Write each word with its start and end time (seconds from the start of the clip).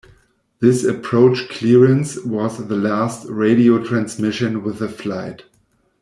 This 0.61 0.83
approach 0.83 1.47
clearance 1.49 2.17
was 2.25 2.57
the 2.65 2.75
last 2.75 3.27
radio 3.29 3.83
transmission 3.83 4.63
with 4.63 4.79
the 4.79 4.89
flight. 4.89 5.43